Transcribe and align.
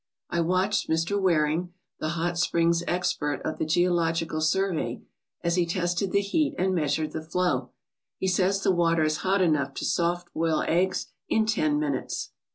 I 0.31 0.41
watched 0.41 0.89
Mr. 0.89 1.21
Waring, 1.21 1.75
the 1.99 2.09
hot 2.17 2.35
springs' 2.39 2.81
expert 2.87 3.39
of 3.45 3.59
the 3.59 3.65
Geological 3.67 4.41
Survey, 4.41 5.03
as 5.43 5.57
he 5.57 5.65
tested 5.67 6.11
the 6.11 6.21
heat 6.21 6.55
and 6.57 6.73
measured 6.73 7.11
the 7.11 7.21
flow. 7.21 7.69
He 8.17 8.27
says 8.27 8.63
the 8.63 8.71
water 8.71 9.03
is 9.03 9.17
hot 9.17 9.43
enough 9.43 9.75
to 9.75 9.85
soft 9.85 10.33
boil 10.33 10.63
eggs 10.67 11.11
in 11.29 11.45
ten 11.45 11.79
minutes. 11.79 12.31